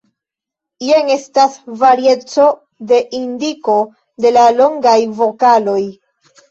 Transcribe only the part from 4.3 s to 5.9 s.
la longaj vokaloj.